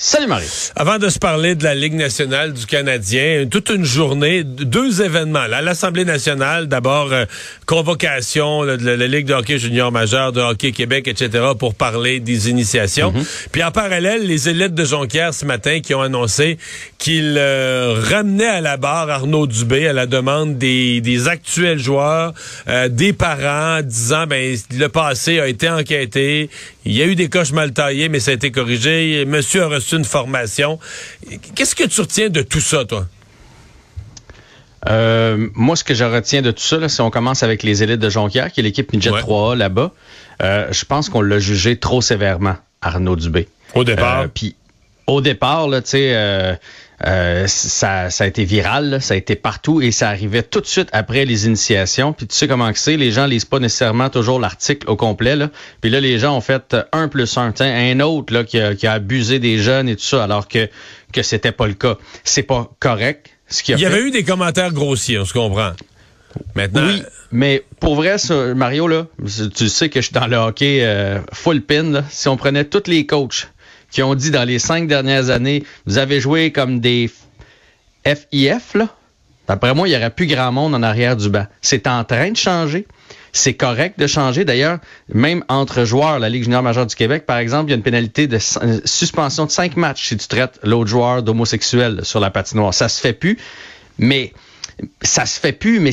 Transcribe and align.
Salut 0.00 0.28
Marie. 0.28 0.70
Avant 0.76 0.98
de 0.98 1.08
se 1.08 1.18
parler 1.18 1.56
de 1.56 1.64
la 1.64 1.74
Ligue 1.74 1.94
nationale 1.94 2.52
du 2.52 2.66
Canadien, 2.66 3.48
toute 3.50 3.68
une 3.68 3.84
journée, 3.84 4.44
deux 4.44 5.02
événements. 5.02 5.40
À 5.40 5.60
l'Assemblée 5.60 6.04
nationale, 6.04 6.68
d'abord, 6.68 7.12
euh, 7.12 7.24
convocation 7.66 8.64
de 8.64 8.90
la 8.90 9.06
Ligue 9.08 9.26
de 9.26 9.34
hockey 9.34 9.58
junior 9.58 9.90
majeur, 9.90 10.30
de 10.30 10.40
hockey 10.40 10.70
Québec, 10.70 11.08
etc., 11.08 11.46
pour 11.58 11.74
parler 11.74 12.20
des 12.20 12.48
initiations. 12.48 13.10
Mhm. 13.10 13.24
Puis 13.50 13.64
en 13.64 13.72
parallèle, 13.72 14.24
les 14.24 14.48
élites 14.48 14.72
de 14.72 14.84
Jonquière 14.84 15.34
ce 15.34 15.44
matin 15.44 15.80
qui 15.80 15.96
ont 15.96 16.00
annoncé 16.00 16.58
qu'ils 16.98 17.34
euh, 17.36 18.00
ramenaient 18.00 18.46
à 18.46 18.60
la 18.60 18.76
barre 18.76 19.10
Arnaud 19.10 19.48
Dubé 19.48 19.88
à 19.88 19.92
la 19.92 20.06
demande 20.06 20.58
des, 20.58 21.00
des 21.00 21.26
actuels 21.26 21.80
joueurs, 21.80 22.34
euh, 22.68 22.88
des 22.88 23.12
parents, 23.12 23.82
disant, 23.82 24.28
ben 24.28 24.56
le 24.78 24.88
passé 24.88 25.40
a 25.40 25.48
été 25.48 25.68
enquêté, 25.68 26.50
il 26.84 26.96
y 26.96 27.02
a 27.02 27.06
eu 27.06 27.16
des 27.16 27.28
coches 27.28 27.52
mal 27.52 27.72
taillées, 27.72 28.08
mais 28.08 28.20
ça 28.20 28.30
a 28.30 28.34
été 28.34 28.52
corrigé. 28.52 29.24
Monsieur 29.26 29.64
a 29.64 29.66
reçu 29.66 29.87
une 29.92 30.04
formation. 30.04 30.78
Qu'est-ce 31.54 31.74
que 31.74 31.84
tu 31.84 32.00
retiens 32.00 32.28
de 32.28 32.42
tout 32.42 32.60
ça, 32.60 32.84
toi? 32.84 33.06
Euh, 34.88 35.48
moi, 35.54 35.76
ce 35.76 35.84
que 35.84 35.94
je 35.94 36.04
retiens 36.04 36.42
de 36.42 36.50
tout 36.50 36.62
ça, 36.62 36.88
si 36.88 37.00
on 37.00 37.10
commence 37.10 37.42
avec 37.42 37.62
les 37.62 37.82
élites 37.82 38.00
de 38.00 38.08
Jonquière, 38.08 38.52
qui 38.52 38.60
est 38.60 38.62
l'équipe 38.62 38.92
Midget 38.92 39.10
3A 39.10 39.56
là-bas, 39.56 39.92
euh, 40.42 40.68
je 40.70 40.84
pense 40.84 41.08
qu'on 41.08 41.20
l'a 41.20 41.38
jugé 41.38 41.78
trop 41.78 42.00
sévèrement, 42.00 42.56
Arnaud 42.80 43.16
Dubé. 43.16 43.48
Au 43.74 43.84
départ. 43.84 44.20
Euh, 44.20 44.28
puis 44.32 44.54
au 45.06 45.20
départ, 45.20 45.68
tu 45.68 45.80
sais, 45.84 46.58
euh, 47.06 47.46
ça, 47.46 48.10
ça, 48.10 48.24
a 48.24 48.26
été 48.26 48.44
viral, 48.44 49.00
ça 49.00 49.14
a 49.14 49.16
été 49.16 49.36
partout 49.36 49.80
et 49.80 49.92
ça 49.92 50.08
arrivait 50.08 50.42
tout 50.42 50.60
de 50.60 50.66
suite 50.66 50.88
après 50.92 51.24
les 51.24 51.46
initiations. 51.46 52.12
Puis 52.12 52.26
tu 52.26 52.34
sais 52.34 52.48
comment 52.48 52.72
que 52.72 52.78
c'est, 52.78 52.96
les 52.96 53.12
gens 53.12 53.26
lisent 53.26 53.44
pas 53.44 53.60
nécessairement 53.60 54.10
toujours 54.10 54.40
l'article 54.40 54.88
au 54.90 54.96
complet. 54.96 55.36
Là. 55.36 55.50
Puis 55.80 55.90
là, 55.90 56.00
les 56.00 56.18
gens 56.18 56.36
ont 56.36 56.40
fait 56.40 56.76
un 56.92 57.08
plus 57.08 57.36
un, 57.38 57.52
un 57.60 58.00
autre 58.00 58.34
là, 58.34 58.44
qui, 58.44 58.60
a, 58.60 58.74
qui 58.74 58.86
a 58.86 58.94
abusé 58.94 59.38
des 59.38 59.58
jeunes 59.58 59.88
et 59.88 59.96
tout 59.96 60.04
ça, 60.04 60.24
alors 60.24 60.48
que 60.48 60.68
que 61.12 61.22
c'était 61.22 61.52
pas 61.52 61.66
le 61.66 61.74
cas. 61.74 61.96
C'est 62.24 62.42
pas 62.42 62.70
correct. 62.80 63.30
Ce 63.48 63.62
Il 63.68 63.80
y 63.80 63.86
avait 63.86 64.02
eu 64.02 64.10
des 64.10 64.24
commentaires 64.24 64.72
grossiers, 64.72 65.18
on 65.18 65.24
se 65.24 65.32
comprend. 65.32 65.72
Maintenant, 66.54 66.86
oui, 66.86 67.02
mais 67.32 67.64
pour 67.80 67.94
vrai, 67.94 68.16
Mario, 68.54 68.86
là, 68.88 69.06
tu 69.54 69.68
sais 69.68 69.88
que 69.88 70.00
je 70.00 70.06
suis 70.06 70.14
dans 70.14 70.26
le 70.26 70.36
hockey 70.36 70.80
euh, 70.82 71.20
full 71.32 71.62
pin. 71.62 72.04
Si 72.10 72.28
on 72.28 72.36
prenait 72.36 72.64
tous 72.64 72.86
les 72.86 73.06
coachs 73.06 73.48
qui 73.90 74.02
ont 74.02 74.14
dit 74.14 74.30
dans 74.30 74.44
les 74.44 74.58
cinq 74.58 74.86
dernières 74.86 75.30
années, 75.30 75.64
vous 75.86 75.98
avez 75.98 76.20
joué 76.20 76.52
comme 76.52 76.80
des 76.80 77.10
FIF, 78.04 78.74
là. 78.74 78.88
D'après 79.48 79.74
moi, 79.74 79.88
il 79.88 79.92
n'y 79.92 79.96
aurait 79.96 80.10
plus 80.10 80.26
grand 80.26 80.52
monde 80.52 80.74
en 80.74 80.82
arrière 80.82 81.16
du 81.16 81.30
banc. 81.30 81.46
C'est 81.62 81.86
en 81.86 82.04
train 82.04 82.30
de 82.30 82.36
changer. 82.36 82.86
C'est 83.32 83.54
correct 83.54 83.98
de 83.98 84.06
changer. 84.06 84.44
D'ailleurs, 84.44 84.78
même 85.12 85.42
entre 85.48 85.84
joueurs, 85.84 86.18
la 86.18 86.28
Ligue 86.28 86.44
junior 86.44 86.62
majeure 86.62 86.86
du 86.86 86.94
Québec, 86.94 87.24
par 87.24 87.38
exemple, 87.38 87.68
il 87.68 87.70
y 87.70 87.72
a 87.72 87.76
une 87.76 87.82
pénalité 87.82 88.26
de 88.26 88.36
euh, 88.36 88.80
suspension 88.84 89.46
de 89.46 89.50
cinq 89.50 89.76
matchs 89.76 90.08
si 90.08 90.16
tu 90.16 90.28
traites 90.28 90.58
l'autre 90.62 90.90
joueur 90.90 91.22
d'homosexuel 91.22 92.00
sur 92.02 92.20
la 92.20 92.30
patinoire. 92.30 92.74
Ça 92.74 92.88
se 92.88 93.00
fait 93.00 93.14
plus, 93.14 93.38
mais 93.98 94.32
ça 95.02 95.24
se 95.24 95.40
fait 95.40 95.52
plus, 95.52 95.80
mais 95.80 95.92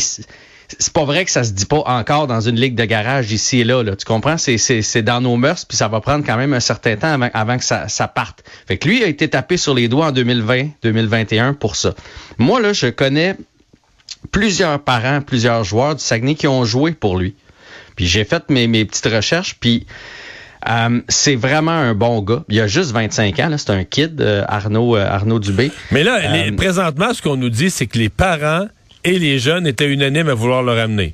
c'est 0.68 0.94
pas 0.94 1.06
vrai 1.06 1.26
que 1.26 1.32
ça 1.32 1.44
se 1.44 1.52
dit 1.52 1.66
pas 1.66 1.84
encore 1.86 2.28
dans 2.28 2.42
une 2.42 2.60
ligue 2.60 2.76
de 2.76 2.86
garage 2.86 3.32
ici 3.32 3.62
et 3.62 3.64
là. 3.64 3.84
là. 3.84 3.96
Tu 3.96 4.06
comprends? 4.06 4.38
C'est 4.38 5.02
dans 5.02 5.22
nos 5.22 5.36
mœurs, 5.36 5.66
puis 5.66 5.78
ça 5.78 5.88
va 5.88 6.02
prendre 6.02 6.26
quand 6.26 6.38
même 6.38 6.54
un 6.54 6.60
certain 6.60 6.96
temps 6.96 7.20
avant, 7.34 7.58
que 7.58 7.64
ça, 7.64 7.88
ça, 7.88 8.08
parte. 8.08 8.44
Fait 8.68 8.78
que 8.78 8.88
lui 8.88 9.04
a 9.04 9.08
été 9.08 9.28
tapé 9.28 9.58
sur 9.58 9.74
les 9.74 9.88
doigts 9.88 10.08
en 10.08 10.12
2020, 10.12 10.70
2021 10.84 11.54
pour 11.54 11.76
ça. 11.76 11.94
Moi, 12.38 12.62
là, 12.62 12.74
je 12.74 12.88
connais 12.88 13.36
plusieurs 14.32 14.80
parents, 14.80 15.22
plusieurs 15.22 15.64
joueurs 15.64 15.96
du 15.96 16.04
Saguenay 16.04 16.36
qui 16.36 16.48
ont 16.48 16.66
joué 16.66 16.92
pour 16.92 17.18
lui. 17.18 17.36
Puis 17.96 18.08
j'ai 18.08 18.26
fait 18.26 18.50
mes, 18.50 18.68
mes 18.68 18.86
petites 18.86 19.08
recherches, 19.08 19.56
puis 19.60 19.86
euh, 20.68 21.02
c'est 21.08 21.36
vraiment 21.36 21.72
un 21.72 21.94
bon 21.94 22.22
gars. 22.22 22.44
Il 22.50 22.60
a 22.60 22.68
juste 22.68 22.92
25 22.92 23.40
ans, 23.40 23.56
c'est 23.58 23.70
un 23.70 23.84
kid, 23.84 24.20
euh, 24.20 24.44
Arnaud, 24.48 24.96
euh, 24.96 25.08
Arnaud 25.08 25.40
Dubé. 25.40 25.72
Mais 25.92 26.04
là, 26.04 26.20
présentement, 26.58 27.14
ce 27.14 27.22
qu'on 27.22 27.38
nous 27.38 27.50
dit, 27.50 27.70
c'est 27.70 27.88
que 27.88 27.98
les 27.98 28.10
parents 28.10 28.68
et 29.06 29.20
les 29.20 29.40
jeunes 29.40 29.68
étaient 29.68 29.88
unanimes 29.88 30.30
à 30.30 30.34
vouloir 30.34 30.64
le 30.64 30.74
ramener. 30.74 31.14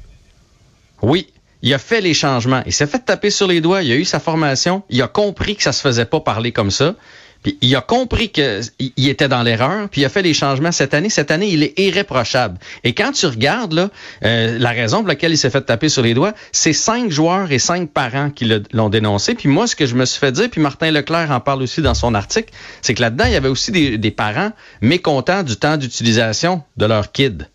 Oui, 1.02 1.28
il 1.62 1.74
a 1.74 1.78
fait 1.78 2.02
les 2.02 2.14
changements. 2.14 2.64
Il 2.66 2.74
s'est 2.74 2.88
fait 2.88 3.00
taper 3.00 3.30
sur 3.30 3.48
les 3.48 3.62
doigts. 3.62 3.84
Il 3.84 3.92
a 3.92 3.96
eu 3.96 4.06
sa 4.06 4.20
formation. 4.20 4.84
Il 4.90 5.02
a 5.02 5.08
compris 5.08 5.56
que 5.56 5.64
ça 5.64 5.74
se 5.74 5.82
faisait 5.82 6.06
pas 6.06 6.22
parler 6.22 6.52
comme 6.52 6.72
ça. 6.72 6.96
Puis 7.44 7.58
il 7.62 7.76
a 7.76 7.82
compris 7.82 8.30
qu'il 8.30 9.10
était 9.10 9.28
dans 9.28 9.42
l'erreur, 9.42 9.90
puis 9.90 10.02
il 10.02 10.06
a 10.06 10.10
fait 10.10 10.22
les 10.22 10.34
changements 10.34 10.72
cette 10.72 10.94
année. 10.94 11.10
Cette 11.10 11.32
année, 11.32 11.50
il 11.50 11.64
est 11.64 11.80
irréprochable. 11.80 12.60
Et 12.84 12.94
quand 12.94 13.12
tu 13.14 13.26
regardes 13.26 13.74
là, 13.74 13.90
euh, 14.24 14.60
la 14.60 14.70
raison 14.70 15.00
pour 15.00 15.08
laquelle 15.08 15.32
il 15.32 15.38
s'est 15.38 15.50
fait 15.50 15.62
taper 15.62 15.90
sur 15.90 16.04
les 16.04 16.14
doigts, 16.14 16.34
c'est 16.52 16.74
cinq 16.74 17.10
joueurs 17.10 17.52
et 17.52 17.58
cinq 17.58 17.90
parents 17.90 18.30
qui 18.30 18.46
l'ont 18.74 18.90
dénoncé. 18.90 19.34
Puis 19.34 19.50
moi, 19.50 19.66
ce 19.66 19.76
que 19.76 19.88
je 19.88 19.96
me 19.96 20.06
suis 20.06 20.20
fait 20.20 20.32
dire, 20.32 20.50
puis 20.50 20.62
Martin 20.62 20.92
Leclerc 20.92 21.32
en 21.32 21.40
parle 21.40 21.64
aussi 21.64 21.82
dans 21.82 21.96
son 21.96 22.14
article, 22.14 22.54
c'est 22.82 22.94
que 22.94 23.02
là-dedans, 23.02 23.26
il 23.26 23.34
y 23.34 23.36
avait 23.36 23.50
aussi 23.50 23.72
des, 23.72 23.98
des 23.98 24.12
parents 24.12 24.52
mécontents 24.82 25.42
du 25.42 25.56
temps 25.56 25.78
d'utilisation 25.78 26.62
de 26.78 26.86
leur 26.86 27.12
kid. 27.12 27.48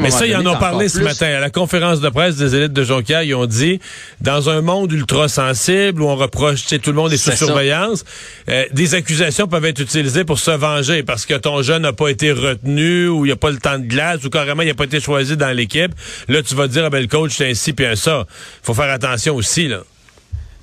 Mais 0.00 0.10
ça, 0.10 0.26
ils 0.26 0.36
en 0.36 0.46
ont 0.46 0.56
parlé 0.56 0.88
ce 0.88 1.00
matin. 1.00 1.26
À 1.26 1.40
la 1.40 1.50
conférence 1.50 2.00
de 2.00 2.08
presse 2.10 2.36
des 2.36 2.54
élites 2.54 2.72
de 2.72 2.84
Jonquière, 2.84 3.22
ils 3.22 3.34
ont 3.34 3.46
dit, 3.46 3.80
dans 4.20 4.50
un 4.50 4.60
monde 4.60 4.92
ultra 4.92 5.28
sensible 5.28 6.02
où 6.02 6.06
on 6.06 6.16
reproche, 6.16 6.66
tout 6.66 6.90
le 6.90 6.96
monde 6.96 7.12
est 7.12 7.16
sous 7.16 7.32
surveillance, 7.32 8.04
euh, 8.50 8.64
des 8.72 8.94
accusations 8.94 9.46
peuvent 9.48 9.64
être 9.64 9.80
utilisées 9.80 10.24
pour 10.24 10.38
se 10.38 10.50
venger 10.50 11.02
parce 11.02 11.24
que 11.24 11.34
ton 11.34 11.62
jeune 11.62 11.82
n'a 11.82 11.92
pas 11.92 12.08
été 12.08 12.32
retenu 12.32 13.08
ou 13.08 13.24
il 13.24 13.28
n'y 13.28 13.32
a 13.32 13.36
pas 13.36 13.50
le 13.50 13.58
temps 13.58 13.78
de 13.78 13.86
glace 13.86 14.22
ou 14.24 14.30
carrément 14.30 14.62
il 14.62 14.68
n'a 14.68 14.74
pas 14.74 14.84
été 14.84 15.00
choisi 15.00 15.36
dans 15.36 15.54
l'équipe. 15.56 15.94
Là, 16.28 16.42
tu 16.42 16.54
vas 16.54 16.68
dire, 16.68 16.84
ah 16.84 16.90
ben, 16.90 17.00
le 17.00 17.08
coach, 17.08 17.32
c'est 17.36 17.48
ainsi 17.48 17.72
puis 17.72 17.86
un 17.86 17.96
ça. 17.96 18.26
faut 18.62 18.74
faire 18.74 18.90
attention 18.90 19.34
aussi, 19.34 19.68
là. 19.68 19.82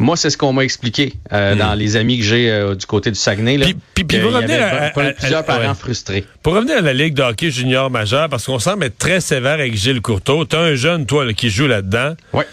Moi, 0.02 0.18
c'est 0.18 0.30
ce 0.32 0.38
qu'on 0.38 0.52
m'a 0.52 0.64
expliqué 0.64 1.14
euh, 1.32 1.54
hmm. 1.54 1.60
dans 1.60 1.74
les 1.76 1.96
amis 1.96 2.18
que 2.18 2.24
j'ai 2.24 2.50
euh, 2.50 2.76
du 2.76 2.86
côté 2.86 3.12
du 3.12 3.20
Saguenay. 3.20 3.58
Là, 3.58 3.68
puis, 3.94 4.04
puis, 4.04 4.20
pour 4.20 4.34
revenir 4.34 4.60
à, 4.62 4.90
plusieurs 5.12 5.46
parents 5.46 5.76
frustrés. 5.76 6.26
Pour 6.42 6.56
revenir 6.56 6.78
à 6.78 6.82
la 6.82 6.94
Ligue 6.94 7.14
de 7.14 7.22
hockey 7.22 7.52
junior 7.52 7.90
majeur, 7.92 8.28
parce 8.28 8.46
qu'on 8.46 8.60
semble 8.60 8.86
être 8.86 8.98
très 8.98 9.22
sévère 9.22 9.54
avec 9.54 9.76
Gilles 9.76 10.02
Courteau. 10.02 10.44
T'as 10.46 10.60
un 10.60 10.76
jeune, 10.76 11.06
toi, 11.06 11.32
qui 11.34 11.50
joue 11.50 11.68
là-dedans. 11.68 12.16
Oui. 12.34 12.44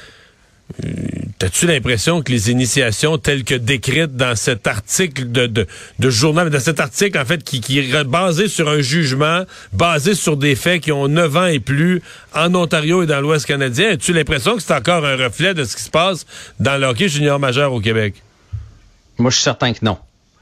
Euh, 0.84 0.88
t'as-tu 1.38 1.66
l'impression 1.66 2.22
que 2.22 2.32
les 2.32 2.50
initiations 2.50 3.16
telles 3.18 3.44
que 3.44 3.54
décrites 3.54 4.16
dans 4.16 4.34
cet 4.34 4.66
article 4.66 5.30
de, 5.30 5.46
de, 5.46 5.66
de 5.98 6.10
journal, 6.10 6.50
dans 6.50 6.60
cet 6.60 6.80
article 6.80 7.18
en 7.18 7.24
fait 7.24 7.44
qui, 7.44 7.60
qui 7.60 7.78
est 7.78 8.04
basé 8.04 8.48
sur 8.48 8.68
un 8.68 8.80
jugement, 8.80 9.44
basé 9.72 10.14
sur 10.14 10.36
des 10.36 10.56
faits 10.56 10.82
qui 10.82 10.92
ont 10.92 11.08
9 11.08 11.36
ans 11.36 11.46
et 11.46 11.60
plus 11.60 12.02
en 12.34 12.54
Ontario 12.54 13.02
et 13.02 13.06
dans 13.06 13.20
l'Ouest 13.20 13.46
canadien, 13.46 13.90
as-tu 13.90 14.12
l'impression 14.12 14.56
que 14.56 14.62
c'est 14.62 14.74
encore 14.74 15.04
un 15.04 15.16
reflet 15.16 15.54
de 15.54 15.64
ce 15.64 15.76
qui 15.76 15.82
se 15.82 15.90
passe 15.90 16.26
dans 16.58 16.76
le 16.76 16.88
junior 17.06 17.38
majeur 17.38 17.72
au 17.72 17.80
Québec? 17.80 18.14
Moi, 19.18 19.30
je 19.30 19.36
suis 19.36 19.44
certain 19.44 19.72
que 19.72 19.78
non. 19.82 19.98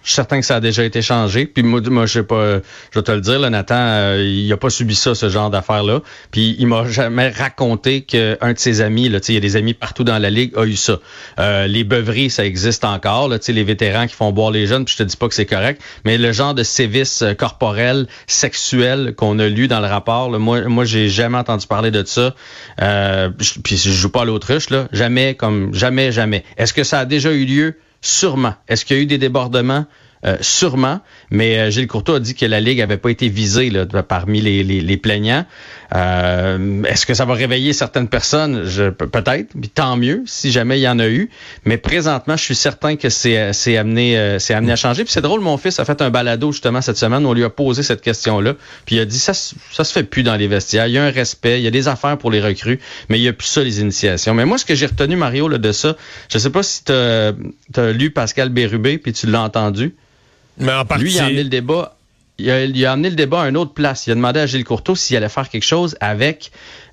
Je 0.06 0.12
suis 0.12 0.14
certain 0.14 0.38
que 0.38 0.46
ça 0.46 0.56
a 0.56 0.60
déjà 0.60 0.84
été 0.84 1.02
changé. 1.02 1.46
Puis 1.46 1.64
moi, 1.64 2.06
je 2.06 2.20
pas, 2.20 2.60
je 2.92 2.98
vais 2.98 3.02
te 3.02 3.10
le 3.10 3.20
dire, 3.20 3.40
là, 3.40 3.50
Nathan, 3.50 3.74
euh, 3.76 4.24
il 4.24 4.52
a 4.52 4.56
pas 4.56 4.70
subi 4.70 4.94
ça, 4.94 5.16
ce 5.16 5.28
genre 5.28 5.50
d'affaires-là. 5.50 6.00
Puis 6.30 6.54
il 6.60 6.68
m'a 6.68 6.88
jamais 6.88 7.28
raconté 7.28 8.02
qu'un 8.02 8.52
de 8.52 8.58
ses 8.58 8.82
amis, 8.82 9.08
là, 9.08 9.18
il 9.26 9.34
y 9.34 9.36
a 9.36 9.40
des 9.40 9.56
amis 9.56 9.74
partout 9.74 10.04
dans 10.04 10.18
la 10.18 10.30
ligue, 10.30 10.52
a 10.56 10.64
eu 10.64 10.76
ça. 10.76 11.00
Euh, 11.40 11.66
les 11.66 11.82
beuveries, 11.82 12.30
ça 12.30 12.46
existe 12.46 12.84
encore, 12.84 13.28
là, 13.28 13.38
les 13.48 13.64
vétérans 13.64 14.06
qui 14.06 14.14
font 14.14 14.30
boire 14.30 14.52
les 14.52 14.68
jeunes, 14.68 14.84
puis 14.84 14.94
je 14.96 15.02
te 15.02 15.08
dis 15.08 15.16
pas 15.16 15.26
que 15.26 15.34
c'est 15.34 15.44
correct, 15.44 15.82
mais 16.04 16.18
le 16.18 16.30
genre 16.30 16.54
de 16.54 16.62
sévices 16.62 17.22
euh, 17.22 17.34
corporels, 17.34 18.06
sexuels 18.28 19.12
qu'on 19.16 19.40
a 19.40 19.48
lu 19.48 19.66
dans 19.66 19.80
le 19.80 19.88
rapport, 19.88 20.30
moi, 20.38 20.68
moi, 20.68 20.84
j'ai 20.84 21.08
jamais 21.08 21.38
entendu 21.38 21.66
parler 21.66 21.90
de 21.90 22.04
ça. 22.04 22.32
Euh, 22.80 23.30
puis 23.64 23.76
je 23.76 23.90
joue 23.90 24.10
pas 24.10 24.22
à 24.22 24.24
l'autruche, 24.24 24.70
là, 24.70 24.86
jamais, 24.92 25.34
comme 25.34 25.74
jamais, 25.74 26.12
jamais. 26.12 26.44
Est-ce 26.58 26.72
que 26.72 26.84
ça 26.84 27.00
a 27.00 27.04
déjà 27.04 27.32
eu 27.32 27.44
lieu? 27.44 27.74
Sûrement. 28.06 28.54
Est-ce 28.68 28.84
qu'il 28.84 28.96
y 28.96 29.00
a 29.00 29.02
eu 29.02 29.06
des 29.06 29.18
débordements? 29.18 29.84
Euh, 30.24 30.36
sûrement, 30.40 31.00
mais 31.30 31.58
euh, 31.58 31.70
Gilles 31.70 31.86
Courtois 31.86 32.16
a 32.16 32.20
dit 32.20 32.34
que 32.34 32.46
la 32.46 32.60
Ligue 32.60 32.80
avait 32.80 32.96
pas 32.96 33.10
été 33.10 33.28
visée 33.28 33.70
là, 33.70 33.86
parmi 34.02 34.40
les, 34.40 34.62
les, 34.62 34.80
les 34.80 34.96
plaignants. 34.96 35.44
Euh, 35.94 36.82
Est-ce 36.84 37.06
que 37.06 37.14
ça 37.14 37.24
va 37.24 37.34
réveiller 37.34 37.72
certaines 37.72 38.08
personnes? 38.08 38.64
Peut-être, 39.12 39.52
tant 39.74 39.96
mieux 39.96 40.22
si 40.26 40.50
jamais 40.50 40.78
il 40.78 40.82
y 40.82 40.88
en 40.88 40.98
a 40.98 41.06
eu. 41.06 41.30
Mais 41.64 41.76
présentement, 41.76 42.36
je 42.36 42.42
suis 42.42 42.54
certain 42.54 42.96
que 42.96 43.08
c'est 43.08 43.76
amené, 43.76 44.36
c'est 44.38 44.54
amené 44.54 44.72
à 44.72 44.76
changer. 44.76 45.04
Puis 45.04 45.12
c'est 45.12 45.20
drôle, 45.20 45.40
mon 45.40 45.58
fils 45.58 45.78
a 45.78 45.84
fait 45.84 46.00
un 46.02 46.10
balado 46.10 46.50
justement 46.50 46.80
cette 46.80 46.96
semaine 46.96 47.26
on 47.26 47.32
lui 47.32 47.44
a 47.44 47.50
posé 47.50 47.82
cette 47.82 48.00
question-là. 48.00 48.54
Puis 48.84 48.96
il 48.96 49.00
a 49.00 49.04
dit 49.04 49.18
ça, 49.18 49.32
ça 49.34 49.84
se 49.84 49.92
fait 49.92 50.04
plus 50.04 50.22
dans 50.22 50.36
les 50.36 50.48
vestiaires. 50.48 50.86
Il 50.86 50.92
y 50.92 50.98
a 50.98 51.04
un 51.04 51.10
respect, 51.10 51.60
il 51.60 51.64
y 51.64 51.66
a 51.66 51.70
des 51.70 51.88
affaires 51.88 52.18
pour 52.18 52.30
les 52.30 52.40
recrues, 52.40 52.80
mais 53.08 53.18
il 53.18 53.22
y 53.22 53.28
a 53.28 53.32
plus 53.32 53.46
ça 53.46 53.62
les 53.62 53.80
initiations. 53.80 54.34
Mais 54.34 54.44
moi, 54.44 54.58
ce 54.58 54.64
que 54.64 54.74
j'ai 54.74 54.86
retenu, 54.86 55.16
Mario, 55.16 55.48
là, 55.48 55.58
de 55.58 55.72
ça, 55.72 55.96
je 56.30 56.38
sais 56.38 56.50
pas 56.50 56.62
si 56.62 56.84
tu 56.84 56.92
as, 56.92 57.32
lu 57.92 58.10
Pascal 58.10 58.48
Bérubé 58.48 58.98
puis 58.98 59.12
tu 59.12 59.26
l'as 59.26 59.42
entendu. 59.42 59.94
Mais 60.58 60.72
en 60.72 60.84
partie... 60.84 61.04
Lui, 61.04 61.12
il 61.14 61.20
a 61.20 61.24
amené 61.24 61.42
le 61.42 61.48
débat. 61.48 61.96
Il 62.38 62.50
a, 62.50 62.64
il 62.64 62.84
a, 62.84 62.92
amené 62.92 63.08
le 63.08 63.16
débat 63.16 63.42
à 63.42 63.48
une 63.48 63.56
autre 63.56 63.72
place. 63.72 64.06
Il 64.06 64.12
a 64.12 64.14
demandé 64.14 64.40
à 64.40 64.46
Gilles 64.46 64.64
Courteau 64.64 64.94
s'il 64.94 65.16
allait 65.16 65.30
faire 65.30 65.48
quelque 65.48 65.64
chose 65.64 65.96
avec 66.00 66.50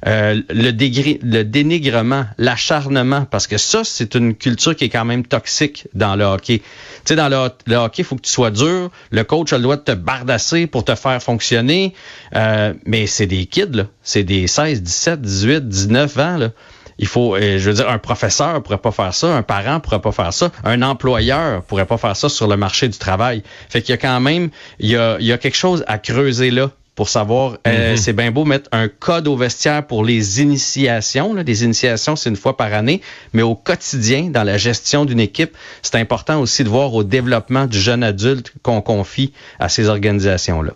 euh, 0.07 0.41
le, 0.49 0.71
dégri, 0.71 1.19
le 1.21 1.43
dénigrement, 1.43 2.25
l'acharnement, 2.37 3.25
parce 3.25 3.47
que 3.47 3.57
ça, 3.57 3.83
c'est 3.83 4.15
une 4.15 4.35
culture 4.35 4.73
qui 4.73 4.85
est 4.85 4.89
quand 4.89 5.03
même 5.03 5.25
toxique 5.25 5.87
dans 5.93 6.15
le 6.15 6.23
hockey. 6.23 6.59
Tu 6.59 6.65
sais, 7.05 7.15
dans 7.15 7.27
le, 7.27 7.49
le 7.65 7.75
hockey, 7.75 8.03
il 8.03 8.05
faut 8.05 8.15
que 8.15 8.21
tu 8.21 8.31
sois 8.31 8.51
dur. 8.51 8.89
Le 9.11 9.23
coach 9.25 9.51
a 9.51 9.57
le 9.57 9.63
droit 9.63 9.75
de 9.75 9.81
te 9.81 9.91
bardasser 9.91 10.65
pour 10.65 10.85
te 10.85 10.95
faire 10.95 11.21
fonctionner. 11.21 11.93
Euh, 12.35 12.73
mais 12.85 13.05
c'est 13.05 13.27
des 13.27 13.45
kids, 13.45 13.71
là. 13.73 13.87
C'est 14.01 14.23
des 14.23 14.47
16, 14.47 14.81
17, 14.81 15.21
18, 15.21 15.67
19 15.67 16.19
ans, 16.19 16.37
là 16.37 16.49
il 16.97 17.07
faut, 17.07 17.35
euh, 17.35 17.57
je 17.57 17.69
veux 17.69 17.75
dire, 17.75 17.89
un 17.89 17.97
professeur 17.97 18.61
pourrait 18.61 18.77
pas 18.77 18.91
faire 18.91 19.13
ça, 19.13 19.35
un 19.35 19.43
parent 19.43 19.79
pourrait 19.79 20.01
pas 20.01 20.11
faire 20.11 20.33
ça, 20.33 20.51
un 20.63 20.81
employeur 20.81 21.63
pourrait 21.63 21.85
pas 21.85 21.97
faire 21.97 22.15
ça 22.15 22.29
sur 22.29 22.47
le 22.47 22.57
marché 22.57 22.87
du 22.87 22.97
travail. 22.97 23.43
Fait 23.69 23.81
qu'il 23.81 23.91
y 23.91 23.93
a 23.93 23.97
quand 23.97 24.19
même, 24.19 24.49
il 24.79 24.89
y 24.89 24.95
a, 24.95 25.17
il 25.19 25.25
y 25.25 25.31
a 25.31 25.37
quelque 25.37 25.57
chose 25.57 25.83
à 25.87 25.97
creuser 25.97 26.51
là 26.51 26.71
pour 26.95 27.09
savoir, 27.09 27.57
euh, 27.65 27.93
mm-hmm. 27.93 27.97
c'est 27.97 28.13
bien 28.13 28.31
beau 28.31 28.45
mettre 28.45 28.69
un 28.71 28.87
code 28.87 29.27
au 29.27 29.35
vestiaire 29.35 29.85
pour 29.85 30.05
les 30.05 30.41
initiations. 30.41 31.33
Là. 31.33 31.43
Des 31.43 31.63
initiations, 31.63 32.15
c'est 32.15 32.29
une 32.29 32.35
fois 32.35 32.55
par 32.55 32.71
année, 32.71 33.01
mais 33.33 33.41
au 33.41 33.55
quotidien, 33.55 34.29
dans 34.29 34.43
la 34.43 34.57
gestion 34.57 35.05
d'une 35.05 35.19
équipe, 35.19 35.57
c'est 35.81 35.95
important 35.95 36.39
aussi 36.39 36.63
de 36.63 36.69
voir 36.69 36.93
au 36.93 37.03
développement 37.03 37.65
du 37.65 37.79
jeune 37.79 38.03
adulte 38.03 38.53
qu'on 38.61 38.81
confie 38.81 39.33
à 39.59 39.69
ces 39.69 39.89
organisations-là. 39.89 40.73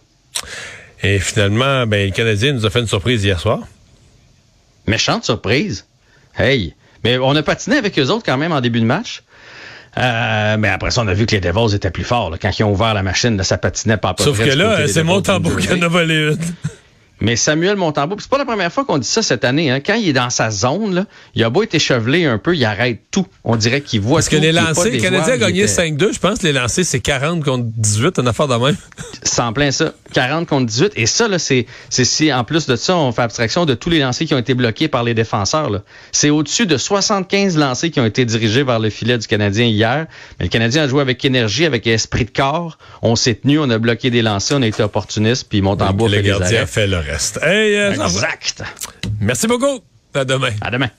Et 1.03 1.19
finalement, 1.19 1.85
ben, 1.85 2.07
le 2.07 2.11
Canadien 2.11 2.53
nous 2.53 2.65
a 2.65 2.71
fait 2.71 2.79
une 2.79 2.87
surprise 2.87 3.23
hier 3.23 3.39
soir. 3.39 3.59
Méchante 4.87 5.23
surprise. 5.23 5.85
Hey! 6.37 6.73
Mais 7.03 7.17
on 7.17 7.35
a 7.35 7.43
patiné 7.43 7.77
avec 7.77 7.97
eux 7.99 8.09
autres 8.09 8.23
quand 8.25 8.37
même 8.37 8.51
en 8.51 8.61
début 8.61 8.79
de 8.79 8.85
match. 8.85 9.23
Euh, 9.97 10.57
mais 10.57 10.67
après 10.69 10.91
ça, 10.91 11.01
on 11.01 11.07
a 11.07 11.13
vu 11.13 11.25
que 11.25 11.31
les 11.31 11.41
Devils 11.41 11.75
étaient 11.75 11.89
plus 11.89 12.03
forts. 12.03 12.35
Quand 12.39 12.57
ils 12.57 12.63
ont 12.63 12.71
ouvert 12.71 12.93
la 12.93 13.03
machine, 13.03 13.41
ça 13.43 13.57
patinait 13.57 13.97
pas 13.97 14.09
à 14.09 14.13
peu 14.13 14.23
Sauf 14.23 14.37
que 14.37 14.55
là, 14.55 14.87
c'est 14.87 15.03
mon 15.03 15.21
tambour 15.21 15.57
qui 15.57 15.71
en 15.71 15.81
a 15.81 15.87
volé 15.87 16.31
une. 16.31 16.37
Mais 17.19 17.35
Samuel 17.35 17.75
Montembeau, 17.75 18.15
c'est 18.19 18.29
pas 18.29 18.37
la 18.37 18.45
première 18.45 18.71
fois 18.71 18.85
qu'on 18.85 18.97
dit 18.97 19.07
ça 19.07 19.21
cette 19.21 19.43
année. 19.43 19.71
Hein. 19.71 19.79
Quand 19.79 19.95
il 19.95 20.09
est 20.09 20.13
dans 20.13 20.29
sa 20.29 20.51
zone, 20.51 20.93
là, 20.93 21.05
il 21.35 21.43
a 21.43 21.49
beau 21.49 21.63
être 21.63 21.73
échevelé 21.73 22.25
un 22.25 22.37
peu, 22.37 22.55
il 22.55 22.63
arrête 22.63 23.01
tout. 23.11 23.25
On 23.43 23.55
dirait 23.55 23.81
qu'il 23.81 24.01
voit 24.01 24.17
Parce 24.17 24.29
que 24.29 24.35
les 24.35 24.51
lancers, 24.51 24.91
le 24.91 24.99
Canadien 24.99 25.33
a 25.33 25.37
gagné 25.37 25.65
5-2, 25.65 26.13
je 26.13 26.19
pense. 26.19 26.43
Les 26.43 26.53
lancers, 26.53 26.85
c'est 26.85 26.99
40 26.99 27.43
contre 27.43 27.65
18, 27.75 28.19
une 28.19 28.27
affaire 28.27 28.47
de 28.47 28.55
même. 28.55 28.77
En 29.39 29.53
plein 29.53 29.69
ça. 29.69 29.93
40 30.13 30.47
contre 30.47 30.65
18. 30.65 30.93
Et 30.95 31.05
ça, 31.05 31.27
là, 31.27 31.37
c'est, 31.37 31.67
c'est 31.91 32.05
si, 32.05 32.33
en 32.33 32.43
plus 32.43 32.65
de 32.65 32.75
ça, 32.75 32.97
on 32.97 33.11
fait 33.11 33.21
abstraction 33.21 33.65
de 33.65 33.75
tous 33.75 33.91
les 33.91 33.99
lancers 33.99 34.25
qui 34.25 34.33
ont 34.33 34.39
été 34.39 34.55
bloqués 34.55 34.87
par 34.87 35.03
les 35.03 35.13
défenseurs. 35.13 35.69
C'est 36.11 36.31
au-dessus 36.31 36.65
de 36.65 36.75
75 36.75 37.55
lancers 37.55 37.91
qui 37.91 37.99
ont 37.99 38.05
été 38.05 38.25
dirigés 38.25 38.63
vers 38.63 38.79
le 38.79 38.89
filet 38.89 39.19
du 39.19 39.27
Canadien 39.27 39.65
hier. 39.65 40.07
Mais 40.39 40.45
le 40.45 40.49
Canadien 40.49 40.83
a 40.83 40.87
joué 40.87 41.01
avec 41.01 41.23
énergie, 41.23 41.65
avec 41.65 41.85
esprit 41.85 42.25
de 42.25 42.31
corps. 42.31 42.79
On 43.03 43.15
s'est 43.15 43.35
tenu, 43.35 43.59
on 43.59 43.69
a 43.69 43.77
bloqué 43.77 44.09
des 44.09 44.23
lancers, 44.23 44.57
on 44.57 44.63
a 44.63 44.67
été 44.67 44.81
opportuniste, 44.81 45.47
puis 45.47 45.61
Montembeau 45.61 46.07
a 46.07 46.09
fait 46.09 46.15
le 46.15 46.21
gardien 46.23 46.61
a 46.63 46.65
fait 46.65 46.87
le 46.87 46.97
reste. 47.11 47.39
Euh, 47.43 47.91
exact. 47.93 48.63
Merci 49.19 49.47
beaucoup. 49.47 49.79
À 50.13 50.25
demain. 50.25 50.51
À 50.61 50.71
demain. 50.71 50.89